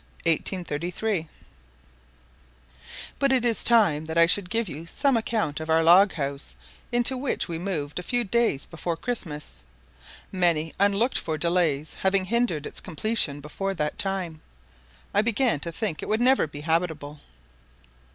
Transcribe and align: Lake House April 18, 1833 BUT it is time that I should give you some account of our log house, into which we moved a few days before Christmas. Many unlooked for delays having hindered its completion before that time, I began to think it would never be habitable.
Lake 0.25 0.47
House 0.49 0.61
April 0.63 0.77
18, 0.79 0.91
1833 0.97 3.15
BUT 3.19 3.31
it 3.31 3.45
is 3.45 3.63
time 3.63 4.05
that 4.05 4.17
I 4.17 4.25
should 4.25 4.49
give 4.49 4.67
you 4.67 4.87
some 4.87 5.15
account 5.15 5.59
of 5.59 5.69
our 5.69 5.83
log 5.83 6.13
house, 6.13 6.55
into 6.91 7.15
which 7.15 7.47
we 7.47 7.59
moved 7.59 7.99
a 7.99 8.01
few 8.01 8.23
days 8.23 8.65
before 8.65 8.97
Christmas. 8.97 9.57
Many 10.31 10.73
unlooked 10.79 11.19
for 11.19 11.37
delays 11.37 11.97
having 12.01 12.25
hindered 12.25 12.65
its 12.65 12.79
completion 12.81 13.41
before 13.41 13.75
that 13.75 13.99
time, 13.99 14.41
I 15.13 15.21
began 15.21 15.59
to 15.59 15.71
think 15.71 16.01
it 16.01 16.09
would 16.09 16.19
never 16.19 16.47
be 16.47 16.61
habitable. 16.61 17.19